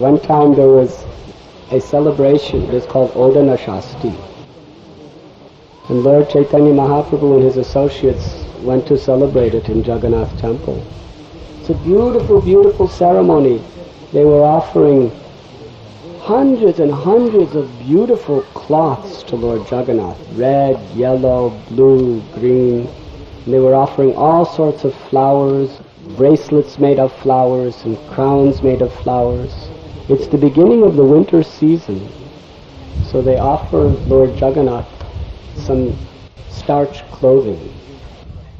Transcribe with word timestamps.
One 0.00 0.18
time 0.18 0.54
there 0.54 0.66
was 0.66 1.04
a 1.70 1.78
celebration, 1.78 2.62
it 2.62 2.72
is 2.72 2.86
called 2.86 3.10
Odana 3.10 3.58
Shasti. 3.58 4.16
And 5.90 6.02
Lord 6.02 6.30
Chaitanya 6.30 6.72
Mahaprabhu 6.72 7.34
and 7.34 7.44
his 7.44 7.58
associates 7.58 8.46
went 8.62 8.86
to 8.86 8.96
celebrate 8.96 9.52
it 9.52 9.68
in 9.68 9.84
Jagannath 9.84 10.38
Temple. 10.38 10.82
It's 11.58 11.68
a 11.68 11.74
beautiful, 11.74 12.40
beautiful 12.40 12.88
ceremony. 12.88 13.62
They 14.10 14.24
were 14.24 14.42
offering 14.42 15.12
hundreds 16.20 16.80
and 16.80 16.90
hundreds 16.90 17.54
of 17.54 17.68
beautiful 17.80 18.40
cloths 18.54 19.22
to 19.24 19.36
Lord 19.36 19.70
Jagannath. 19.70 20.18
Red, 20.32 20.80
yellow, 20.96 21.50
blue, 21.68 22.22
green. 22.32 22.88
And 23.44 23.52
they 23.52 23.58
were 23.58 23.74
offering 23.74 24.16
all 24.16 24.46
sorts 24.46 24.84
of 24.84 24.94
flowers, 24.94 25.78
bracelets 26.16 26.78
made 26.78 26.98
of 26.98 27.12
flowers 27.12 27.84
and 27.84 27.98
crowns 28.08 28.62
made 28.62 28.80
of 28.80 28.90
flowers. 28.94 29.68
It's 30.10 30.26
the 30.26 30.38
beginning 30.38 30.82
of 30.82 30.96
the 30.96 31.04
winter 31.04 31.44
season. 31.44 32.08
So 33.04 33.22
they 33.22 33.38
offer 33.38 33.82
Lord 34.08 34.30
Jagannath 34.30 34.88
some 35.54 35.96
starch 36.48 37.08
clothing. 37.12 37.72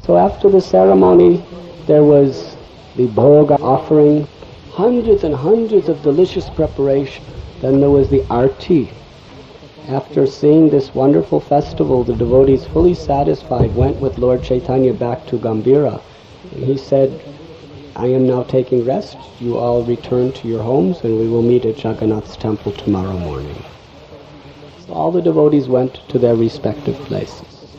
So 0.01 0.15
after 0.15 0.49
the 0.49 0.61
ceremony, 0.61 1.43
there 1.87 2.05
was 2.05 2.55
the 2.95 3.07
bhoga 3.07 3.59
offering, 3.59 4.25
hundreds 4.71 5.25
and 5.25 5.35
hundreds 5.35 5.89
of 5.89 6.01
delicious 6.03 6.49
preparation. 6.49 7.25
Then 7.59 7.81
there 7.81 7.89
was 7.89 8.09
the 8.09 8.25
arti. 8.29 8.89
After 9.89 10.25
seeing 10.25 10.69
this 10.69 10.95
wonderful 10.95 11.41
festival, 11.41 12.05
the 12.05 12.15
devotees, 12.15 12.63
fully 12.63 12.93
satisfied, 12.93 13.75
went 13.75 13.99
with 13.99 14.17
Lord 14.17 14.41
Chaitanya 14.41 14.93
back 14.93 15.25
to 15.25 15.37
Gambhira. 15.37 16.01
And 16.55 16.63
he 16.63 16.77
said, 16.77 17.21
I 17.95 18.07
am 18.07 18.25
now 18.25 18.43
taking 18.43 18.85
rest. 18.85 19.17
You 19.39 19.57
all 19.57 19.83
return 19.83 20.31
to 20.33 20.47
your 20.47 20.63
homes 20.63 21.01
and 21.01 21.19
we 21.19 21.27
will 21.27 21.41
meet 21.41 21.65
at 21.65 21.83
Jagannath's 21.83 22.37
temple 22.37 22.71
tomorrow 22.71 23.17
morning. 23.17 23.63
So 24.85 24.93
all 24.93 25.11
the 25.11 25.21
devotees 25.21 25.67
went 25.67 25.95
to 26.09 26.17
their 26.17 26.35
respective 26.35 26.95
places. 27.05 27.75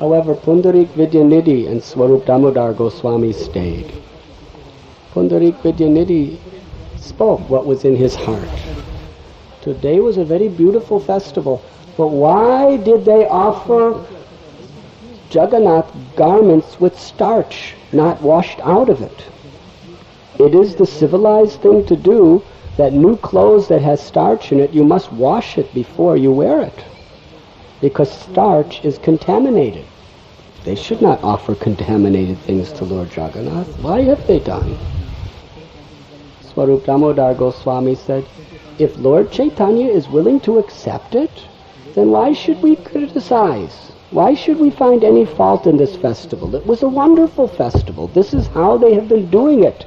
However, 0.00 0.34
Pundarik 0.34 0.88
Vidyanidhi 0.88 1.68
and 1.70 1.82
Swarup 1.82 2.24
Damodar 2.24 2.72
Goswami 2.72 3.32
stayed. 3.32 3.92
Pundarik 5.12 5.54
Vidyanidhi 5.62 6.38
spoke 6.96 7.48
what 7.48 7.66
was 7.66 7.84
in 7.84 7.96
his 7.96 8.14
heart. 8.14 8.48
Today 9.60 10.00
was 10.00 10.16
a 10.16 10.24
very 10.24 10.48
beautiful 10.48 10.98
festival, 10.98 11.62
but 11.96 12.08
why 12.08 12.78
did 12.78 13.04
they 13.04 13.26
offer 13.28 14.04
Jagannath 15.30 15.90
garments 16.16 16.80
with 16.80 16.98
starch, 16.98 17.74
not 17.94 18.20
washed 18.20 18.60
out 18.60 18.88
of 18.88 19.00
it? 19.00 19.24
It 20.38 20.54
is 20.54 20.74
the 20.74 20.86
civilized 20.86 21.60
thing 21.60 21.86
to 21.86 21.96
do 21.96 22.42
that 22.76 22.92
new 22.92 23.16
clothes 23.16 23.68
that 23.68 23.82
has 23.82 24.02
starch 24.02 24.50
in 24.50 24.60
it, 24.60 24.72
you 24.72 24.84
must 24.84 25.12
wash 25.12 25.58
it 25.58 25.72
before 25.72 26.16
you 26.16 26.32
wear 26.32 26.60
it. 26.60 26.84
Because 27.80 28.10
starch 28.10 28.84
is 28.84 28.98
contaminated. 28.98 29.84
They 30.64 30.74
should 30.74 31.00
not 31.00 31.22
offer 31.22 31.54
contaminated 31.54 32.38
things 32.38 32.72
to 32.72 32.84
Lord 32.84 33.14
Jagannath. 33.14 33.80
Why 33.80 34.00
have 34.02 34.26
they 34.26 34.40
done? 34.40 34.76
Swarup 36.40 36.84
Damodar 36.84 37.34
Goswami 37.34 37.94
said, 37.94 38.26
if 38.78 38.96
Lord 38.98 39.30
Chaitanya 39.30 39.88
is 39.88 40.08
willing 40.08 40.40
to 40.40 40.58
accept 40.58 41.14
it, 41.14 41.30
then 41.94 42.10
why 42.10 42.32
should 42.32 42.60
we 42.62 42.76
criticize? 42.76 43.92
Why 44.10 44.34
should 44.34 44.58
we 44.58 44.70
find 44.70 45.02
any 45.02 45.24
fault 45.24 45.66
in 45.66 45.76
this 45.76 45.96
festival? 45.96 46.54
It 46.54 46.66
was 46.66 46.82
a 46.82 46.88
wonderful 46.88 47.48
festival. 47.48 48.08
This 48.08 48.34
is 48.34 48.46
how 48.48 48.76
they 48.76 48.94
have 48.94 49.08
been 49.08 49.30
doing 49.30 49.64
it, 49.64 49.86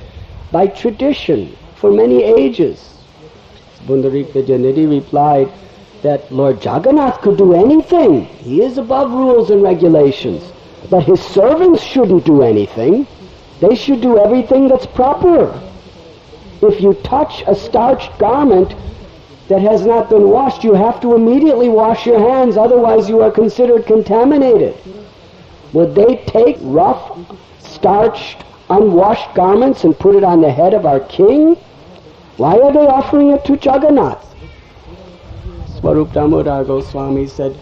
by 0.52 0.67
tradition, 0.67 1.55
for 1.75 1.91
many 1.91 2.23
ages. 2.23 2.97
Pundarik 3.86 4.27
Vidyanidhi 4.33 4.89
replied 4.89 5.52
that 6.02 6.31
Lord 6.31 6.64
Jagannath 6.64 7.22
could 7.22 7.38
do 7.38 7.53
anything. 7.53 8.25
He 8.25 8.61
is 8.61 8.77
above 8.77 9.11
rules 9.11 9.49
and 9.49 9.61
regulations. 9.61 10.52
But 10.89 11.04
his 11.04 11.21
servants 11.21 11.81
shouldn't 11.81 12.26
do 12.26 12.43
anything. 12.43 13.08
They 13.60 13.76
should 13.76 14.02
do 14.02 14.17
everything 14.17 14.67
that's 14.67 14.86
proper. 14.86 15.60
If 16.61 16.81
you 16.81 16.93
touch 16.95 17.43
a 17.48 17.55
starched 17.55 18.17
garment 18.20 18.76
that 19.47 19.61
has 19.61 19.85
not 19.85 20.09
been 20.09 20.30
washed, 20.30 20.63
you 20.63 20.73
have 20.73 20.99
to 21.02 21.15
immediately 21.15 21.69
wash 21.69 22.05
your 22.05 22.19
hands, 22.19 22.58
otherwise 22.58 23.08
you 23.08 23.21
are 23.21 23.31
considered 23.31 23.85
contaminated. 23.85 24.75
Would 25.73 25.95
they 25.95 26.17
take 26.27 26.58
rough, 26.61 27.17
starched, 27.59 28.43
unwashed 28.69 29.33
garments 29.36 29.83
and 29.83 29.97
put 29.97 30.15
it 30.15 30.23
on 30.23 30.41
the 30.41 30.52
head 30.52 30.73
of 30.73 30.86
our 30.86 30.99
king? 30.99 31.55
Why 32.36 32.59
are 32.59 32.73
they 32.73 32.86
offering 32.86 33.31
it 33.31 33.45
to 33.45 33.53
Jagannath? 33.53 34.23
Swarup 35.80 36.11
Damodar 36.11 36.65
Goswami 36.65 37.27
said 37.27 37.57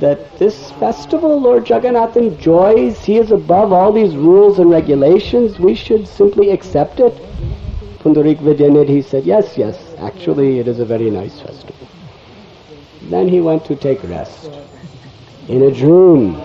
that 0.00 0.38
this 0.38 0.72
festival 0.72 1.40
Lord 1.40 1.68
Jagannath 1.68 2.16
enjoys, 2.16 3.04
he 3.04 3.18
is 3.18 3.30
above 3.30 3.72
all 3.72 3.92
these 3.92 4.16
rules 4.16 4.58
and 4.58 4.70
regulations, 4.70 5.58
we 5.58 5.74
should 5.74 6.06
simply 6.06 6.50
accept 6.50 7.00
it. 7.00 7.14
Pundarik 8.00 8.38
Vidyanidhi 8.38 9.04
said, 9.04 9.24
yes, 9.24 9.56
yes, 9.56 9.91
actually 10.06 10.58
it 10.58 10.68
is 10.68 10.80
a 10.80 10.84
very 10.84 11.10
nice 11.10 11.40
festival. 11.40 11.88
Then 13.02 13.28
he 13.28 13.40
went 13.40 13.64
to 13.66 13.76
take 13.76 14.02
rest. 14.04 14.50
In 15.48 15.62
a 15.62 15.70
dream, 15.70 16.40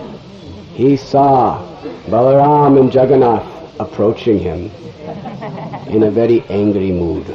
he 0.74 0.96
saw 0.96 1.64
Balaram 2.06 2.78
and 2.80 2.92
Jagannath 2.92 3.80
approaching 3.80 4.38
him 4.38 4.70
in 5.88 6.02
a 6.02 6.10
very 6.10 6.42
angry 6.48 6.92
mood. 6.92 7.26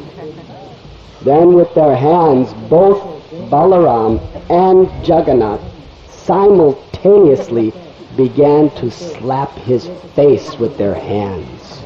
Then 1.24 1.54
with 1.54 1.74
their 1.74 1.96
hands, 1.96 2.54
both 2.70 3.02
Balaram 3.50 4.20
and 4.50 5.08
Jagannath 5.08 5.62
simultaneously 6.10 7.74
began 8.16 8.70
to 8.72 8.92
slap 8.92 9.52
his 9.60 9.90
face 10.16 10.58
with 10.58 10.78
their 10.78 10.94
hands. 10.94 11.84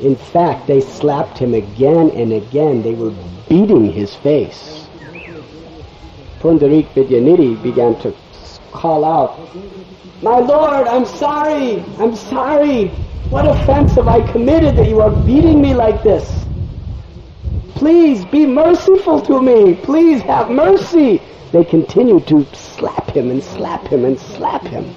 In 0.00 0.14
fact, 0.14 0.68
they 0.68 0.80
slapped 0.80 1.38
him 1.38 1.54
again 1.54 2.10
and 2.10 2.32
again. 2.32 2.82
They 2.82 2.94
were 2.94 3.12
beating 3.48 3.90
his 3.90 4.14
face. 4.14 4.86
Pundarik 6.38 6.86
Vidyanidhi 6.94 7.60
began 7.62 7.98
to 8.00 8.14
call 8.70 9.04
out, 9.04 9.36
My 10.22 10.38
Lord, 10.38 10.86
I'm 10.86 11.04
sorry, 11.04 11.82
I'm 11.98 12.14
sorry. 12.14 12.88
What 13.30 13.46
offense 13.46 13.92
have 13.96 14.06
I 14.06 14.20
committed 14.30 14.76
that 14.76 14.88
you 14.88 15.00
are 15.00 15.10
beating 15.26 15.60
me 15.60 15.74
like 15.74 16.04
this? 16.04 16.46
Please 17.74 18.24
be 18.26 18.46
merciful 18.46 19.20
to 19.22 19.42
me. 19.42 19.74
Please 19.74 20.22
have 20.22 20.48
mercy. 20.48 21.20
They 21.50 21.64
continued 21.64 22.26
to 22.28 22.44
slap 22.54 23.10
him 23.10 23.30
and 23.30 23.42
slap 23.42 23.86
him 23.88 24.04
and 24.04 24.18
slap 24.18 24.62
him. 24.62 24.94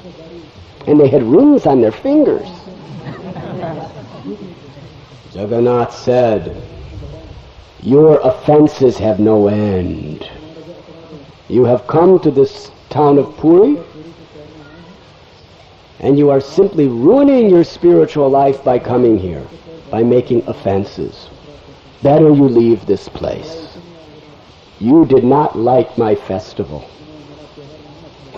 And 0.86 1.00
they 1.00 1.08
had 1.08 1.24
rings 1.24 1.66
on 1.66 1.82
their 1.82 1.92
fingers. 1.92 2.48
Jagannath 5.34 5.96
said, 5.96 6.62
Your 7.82 8.20
offenses 8.20 8.98
have 8.98 9.20
no 9.20 9.48
end. 9.48 10.30
You 11.48 11.64
have 11.64 11.88
come 11.88 12.20
to 12.20 12.32
this 12.32 12.70
town 12.90 13.18
of 13.18 13.38
Puri, 13.38 13.78
and 16.00 16.18
you 16.18 16.30
are 16.30 16.42
simply 16.42 16.88
ruining 16.88 17.50
your 17.50 17.64
spiritual 17.64 18.30
life 18.30 18.62
by 18.64 18.78
coming 18.78 19.18
here, 19.18 19.46
by 19.90 20.04
making 20.04 20.46
offenses. 20.48 21.30
Better 22.04 22.30
you 22.30 22.50
leave 22.50 22.86
this 22.86 23.08
place. 23.08 23.78
You 24.80 25.06
did 25.06 25.24
not 25.24 25.58
like 25.58 25.98
my 25.98 26.16
festival. 26.16 26.90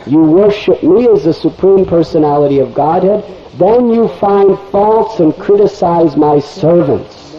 You 0.06 0.20
worship 0.20 0.84
me 0.84 1.08
as 1.08 1.24
the 1.24 1.34
Supreme 1.34 1.86
Personality 1.86 2.60
of 2.60 2.74
Godhead, 2.74 3.24
then 3.58 3.90
you 3.90 4.08
find 4.08 4.58
faults 4.72 5.20
and 5.20 5.34
criticize 5.36 6.18
my 6.18 6.40
servants. 6.40 7.36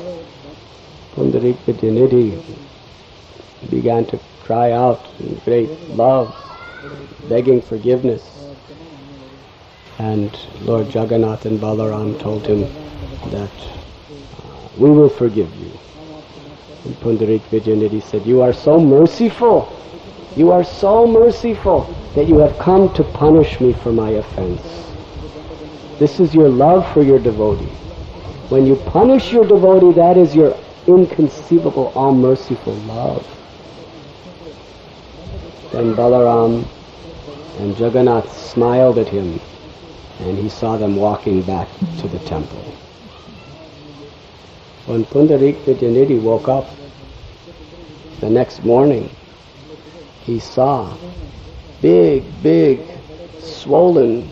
Pundarik 1.15 1.57
Vidyanidhi 1.67 2.41
began 3.71 4.05
to 4.07 4.19
cry 4.43 4.73
out 4.73 5.01
in 5.21 5.35
great 5.45 5.71
love, 5.91 6.35
begging 7.29 7.61
forgiveness. 7.61 8.23
And 9.99 10.37
Lord 10.63 10.93
Jagannath 10.95 11.47
and 11.47 11.59
Balaram 11.59 12.19
told 12.21 12.47
him 12.47 12.63
that 13.31 13.51
uh, 13.51 14.69
we 14.77 14.91
will 14.91 15.09
forgive 15.09 15.55
you. 15.57 15.71
And 16.85 16.95
Pundarik 17.01 17.43
Vidyanidhi 17.51 18.03
said, 18.03 18.27
You 18.27 18.43
are 18.43 18.53
so 18.53 18.79
merciful. 18.79 19.73
You 20.37 20.51
are 20.51 20.65
so 20.65 21.07
merciful 21.07 21.93
that 22.15 22.29
you 22.29 22.39
have 22.39 22.59
come 22.59 22.93
to 22.95 23.03
punish 23.03 23.61
me 23.61 23.73
for 23.73 23.93
my 23.93 24.11
offense. 24.11 24.94
This 25.99 26.19
is 26.19 26.35
your 26.35 26.49
love 26.49 26.91
for 26.93 27.03
your 27.03 27.21
devotee. 27.21 27.71
When 28.49 28.67
you 28.67 28.77
punish 28.77 29.33
your 29.33 29.45
devotee, 29.45 29.93
that 29.93 30.17
is 30.17 30.35
your 30.35 30.57
inconceivable, 30.87 31.93
all-merciful 31.95 32.75
love. 32.75 33.27
Then 35.71 35.95
Balaram 35.95 36.67
and 37.59 37.79
Jagannath 37.79 38.37
smiled 38.37 38.99
at 38.99 39.09
him, 39.09 39.41
and 40.21 40.37
he 40.37 40.49
saw 40.49 40.77
them 40.77 40.97
walking 40.97 41.43
back 41.43 41.69
to 42.01 42.09
the 42.09 42.19
temple. 42.21 42.65
When 44.87 45.05
Pundarik 45.05 45.65
Vidyanidhi 45.65 46.21
woke 46.21 46.49
up, 46.49 46.69
the 48.21 48.31
next 48.31 48.65
morning, 48.65 49.09
he 50.23 50.41
saw 50.41 50.97
big, 51.81 52.25
big, 52.43 52.81
swollen 53.41 54.29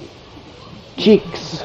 cheeks. 1.02 1.64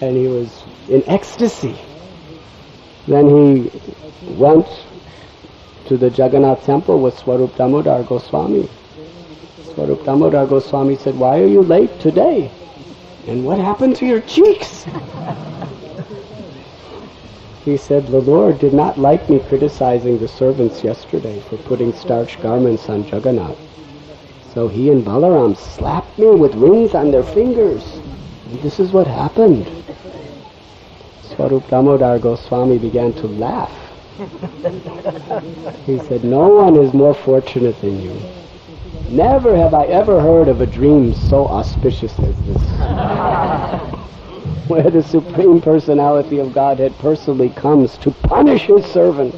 And 0.00 0.16
he 0.16 0.26
was 0.26 0.64
in 0.88 1.04
ecstasy. 1.06 1.76
Then 3.06 3.28
he 3.28 3.70
went 4.22 4.66
to 5.86 5.96
the 5.96 6.10
Jagannath 6.10 6.64
temple 6.64 6.98
with 6.98 7.16
Swarup 7.18 7.56
Damodar 7.56 8.02
Goswami. 8.02 8.68
Swarup 9.62 10.04
Damodar 10.04 10.46
Goswami 10.46 10.96
said, 10.96 11.16
Why 11.16 11.40
are 11.40 11.46
you 11.46 11.62
late 11.62 12.00
today? 12.00 12.50
And 13.28 13.44
what 13.44 13.58
happened 13.58 13.94
to 13.96 14.06
your 14.06 14.20
cheeks? 14.20 14.84
he 17.64 17.76
said, 17.76 18.06
The 18.06 18.20
Lord 18.20 18.58
did 18.58 18.74
not 18.74 18.98
like 18.98 19.30
me 19.30 19.38
criticizing 19.38 20.18
the 20.18 20.26
servants 20.26 20.82
yesterday 20.82 21.38
for 21.40 21.56
putting 21.58 21.92
starch 21.92 22.40
garments 22.40 22.88
on 22.88 23.06
Jagannath. 23.06 23.71
So 24.54 24.68
he 24.68 24.90
and 24.90 25.02
Balaram 25.02 25.56
slapped 25.56 26.18
me 26.18 26.26
with 26.26 26.54
rings 26.54 26.94
on 26.94 27.10
their 27.10 27.22
fingers. 27.22 27.82
And 28.50 28.60
this 28.60 28.78
is 28.78 28.92
what 28.92 29.06
happened. 29.06 29.66
Swarup 31.22 31.66
Damodar 31.68 32.18
Goswami 32.18 32.78
began 32.78 33.14
to 33.14 33.26
laugh. 33.26 33.72
he 35.86 35.98
said, 36.00 36.22
No 36.22 36.48
one 36.48 36.76
is 36.76 36.92
more 36.92 37.14
fortunate 37.14 37.80
than 37.80 38.02
you. 38.02 38.14
Never 39.08 39.56
have 39.56 39.72
I 39.72 39.86
ever 39.86 40.20
heard 40.20 40.48
of 40.48 40.60
a 40.60 40.66
dream 40.66 41.14
so 41.14 41.48
auspicious 41.48 42.18
as 42.18 42.36
this. 42.46 42.62
Where 44.68 44.90
the 44.90 45.02
Supreme 45.02 45.62
Personality 45.62 46.38
of 46.38 46.52
Godhead 46.52 46.96
personally 46.98 47.48
comes 47.50 47.96
to 47.98 48.10
punish 48.10 48.62
his 48.64 48.84
servant. 48.84 49.34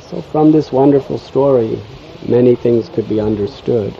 So 0.00 0.20
from 0.20 0.52
this 0.52 0.70
wonderful 0.72 1.16
story, 1.16 1.80
many 2.28 2.54
things 2.54 2.88
could 2.90 3.08
be 3.08 3.20
understood. 3.20 3.92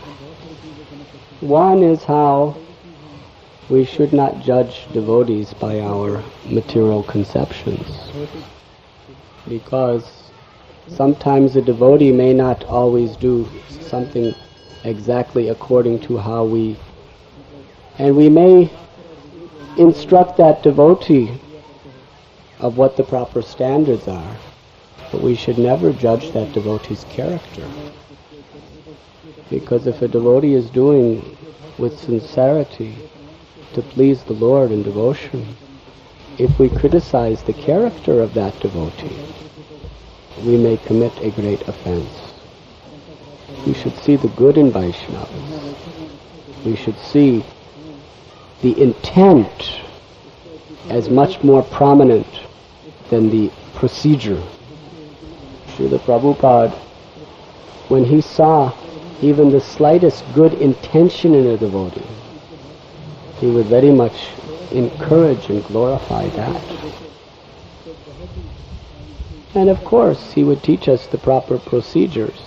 One 1.40 1.82
is 1.82 2.04
how 2.04 2.56
we 3.68 3.84
should 3.84 4.12
not 4.12 4.40
judge 4.40 4.86
devotees 4.92 5.52
by 5.54 5.80
our 5.80 6.22
material 6.46 7.02
conceptions. 7.02 8.10
Because 9.48 10.30
sometimes 10.88 11.56
a 11.56 11.62
devotee 11.62 12.12
may 12.12 12.32
not 12.32 12.64
always 12.64 13.16
do 13.16 13.48
something 13.68 14.34
exactly 14.84 15.48
according 15.48 16.00
to 16.00 16.18
how 16.18 16.44
we, 16.44 16.76
and 17.98 18.16
we 18.16 18.28
may 18.28 18.70
instruct 19.76 20.36
that 20.38 20.62
devotee 20.62 21.30
of 22.58 22.76
what 22.76 22.96
the 22.96 23.04
proper 23.04 23.42
standards 23.42 24.08
are, 24.08 24.36
but 25.12 25.22
we 25.22 25.34
should 25.34 25.58
never 25.58 25.92
judge 25.92 26.32
that 26.32 26.52
devotee's 26.52 27.04
character. 27.04 27.68
Because 29.50 29.86
if 29.86 30.02
a 30.02 30.08
devotee 30.08 30.54
is 30.54 30.70
doing 30.70 31.36
with 31.78 31.98
sincerity 31.98 32.96
to 33.72 33.82
please 33.82 34.22
the 34.24 34.34
Lord 34.34 34.70
in 34.70 34.82
devotion, 34.82 35.56
if 36.38 36.58
we 36.58 36.68
criticize 36.68 37.42
the 37.42 37.52
character 37.52 38.20
of 38.20 38.34
that 38.34 38.58
devotee, 38.60 39.18
we 40.44 40.56
may 40.56 40.76
commit 40.76 41.16
a 41.20 41.30
great 41.30 41.66
offense. 41.66 42.32
We 43.66 43.74
should 43.74 43.96
see 43.98 44.16
the 44.16 44.28
good 44.28 44.56
in 44.56 44.70
Vaishnavas. 44.70 46.64
We 46.64 46.76
should 46.76 46.98
see 46.98 47.44
the 48.62 48.80
intent 48.80 49.80
as 50.88 51.08
much 51.08 51.42
more 51.42 51.62
prominent 51.62 52.26
than 53.10 53.30
the 53.30 53.50
procedure. 53.74 54.42
Srila 55.68 55.98
Prabhupada, 56.00 56.76
when 57.88 58.04
he 58.04 58.20
saw 58.20 58.72
even 59.20 59.50
the 59.50 59.60
slightest 59.60 60.24
good 60.34 60.54
intention 60.54 61.34
in 61.34 61.46
a 61.46 61.56
devotee, 61.56 62.06
he 63.40 63.46
would 63.48 63.66
very 63.66 63.90
much 63.90 64.30
encourage 64.70 65.48
and 65.50 65.64
glorify 65.64 66.26
that. 66.28 66.62
And 69.54 69.68
of 69.68 69.82
course, 69.84 70.32
he 70.32 70.44
would 70.44 70.62
teach 70.62 70.88
us 70.88 71.06
the 71.06 71.18
proper 71.18 71.58
procedures. 71.58 72.40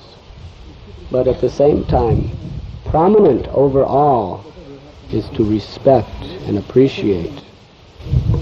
But 1.09 1.27
at 1.27 1.41
the 1.41 1.49
same 1.49 1.83
time, 1.85 2.31
prominent 2.85 3.47
over 3.49 3.83
all 3.83 4.45
is 5.11 5.27
to 5.29 5.43
respect 5.43 6.23
and 6.45 6.57
appreciate 6.57 7.43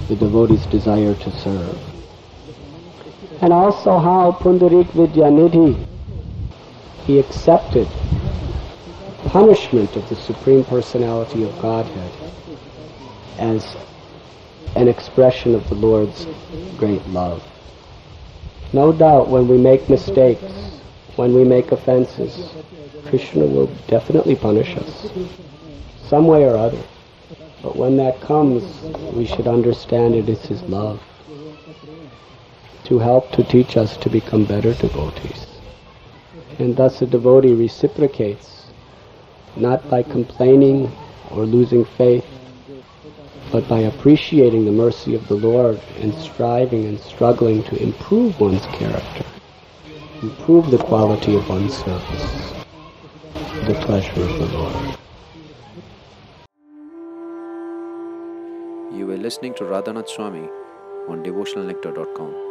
the 0.08 0.16
devotee's 0.16 0.66
desire 0.66 1.14
to 1.14 1.30
serve. 1.38 1.78
And 3.40 3.52
also 3.52 3.98
how 3.98 4.32
Pundarik 4.32 4.86
Vidyanidhi, 4.88 5.86
he 7.06 7.18
accepted 7.18 7.88
punishment 9.30 9.94
of 9.94 10.08
the 10.08 10.16
Supreme 10.16 10.64
Personality 10.64 11.44
of 11.44 11.56
Godhead 11.62 12.12
as 13.38 13.76
an 14.74 14.88
expression 14.88 15.54
of 15.54 15.68
the 15.68 15.76
Lord's 15.76 16.26
great 16.76 17.06
love. 17.10 17.40
No 18.72 18.92
doubt 18.92 19.28
when 19.28 19.46
we 19.46 19.56
make 19.56 19.88
mistakes, 19.88 20.42
when 21.14 21.32
we 21.32 21.44
make 21.44 21.70
offenses, 21.70 22.50
Krishna 23.06 23.46
will 23.46 23.68
definitely 23.86 24.34
punish 24.34 24.76
us, 24.76 25.12
some 26.08 26.26
way 26.26 26.42
or 26.44 26.56
other. 26.56 26.82
But 27.62 27.76
when 27.76 27.96
that 27.98 28.20
comes, 28.20 28.64
we 29.12 29.26
should 29.26 29.46
understand 29.46 30.16
it 30.16 30.28
is 30.28 30.42
His 30.42 30.62
love 30.62 31.00
to 32.86 32.98
help 32.98 33.30
to 33.30 33.44
teach 33.44 33.76
us 33.76 33.96
to 33.98 34.10
become 34.10 34.44
better 34.44 34.74
devotees. 34.74 35.46
And 36.58 36.76
thus 36.76 37.00
a 37.00 37.06
devotee 37.06 37.54
reciprocates, 37.54 38.59
not 39.56 39.88
by 39.90 40.02
complaining 40.02 40.90
or 41.30 41.44
losing 41.44 41.84
faith, 41.84 42.26
but 43.52 43.68
by 43.68 43.80
appreciating 43.80 44.64
the 44.64 44.72
mercy 44.72 45.14
of 45.14 45.26
the 45.28 45.34
Lord 45.34 45.80
and 46.00 46.14
striving 46.14 46.84
and 46.86 46.98
struggling 47.00 47.62
to 47.64 47.82
improve 47.82 48.38
one's 48.40 48.64
character, 48.66 49.24
improve 50.22 50.70
the 50.70 50.78
quality 50.78 51.36
of 51.36 51.48
one's 51.48 51.76
service, 51.76 52.52
the 53.66 53.74
pleasure 53.82 54.22
of 54.22 54.38
the 54.38 54.46
Lord. 54.56 54.96
You 58.92 59.06
were 59.06 59.16
listening 59.16 59.54
to 59.54 59.64
Radhanath 59.64 60.08
Swami 60.08 60.48
on 61.08 61.24
devotionalnectar.com. 61.24 62.49